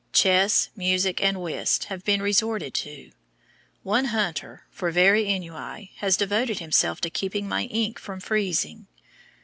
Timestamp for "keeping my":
7.11-7.65